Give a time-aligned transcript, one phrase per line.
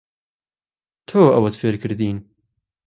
[1.07, 2.17] تۆ ئەوەت فێر کردین.